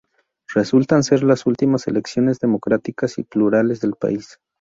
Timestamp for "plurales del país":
3.23-4.39